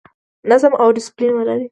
[0.49, 1.65] نظم او ډیسپلین ولرئ